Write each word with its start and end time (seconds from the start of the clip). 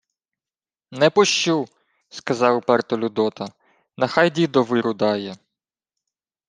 —Не 0.99 1.09
пущу!— 1.11 1.67
сказав 2.09 2.57
уперто 2.57 2.97
Людота.— 2.97 3.53
Нехай 3.97 4.29
дідо 4.29 4.63
виру 4.63 4.93
дає. 4.93 5.35